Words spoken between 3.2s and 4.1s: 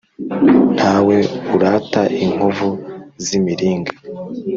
z’imiringa.